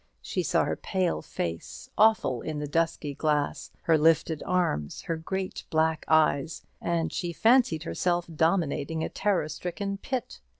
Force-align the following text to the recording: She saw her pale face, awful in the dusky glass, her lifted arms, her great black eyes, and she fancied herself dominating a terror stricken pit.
She 0.23 0.41
saw 0.41 0.63
her 0.65 0.75
pale 0.75 1.21
face, 1.21 1.91
awful 1.95 2.41
in 2.41 2.57
the 2.57 2.65
dusky 2.67 3.13
glass, 3.13 3.69
her 3.83 3.99
lifted 3.99 4.41
arms, 4.47 5.03
her 5.03 5.15
great 5.15 5.63
black 5.69 6.05
eyes, 6.07 6.63
and 6.81 7.13
she 7.13 7.31
fancied 7.31 7.83
herself 7.83 8.27
dominating 8.35 9.03
a 9.03 9.09
terror 9.09 9.47
stricken 9.47 9.99
pit. 9.99 10.39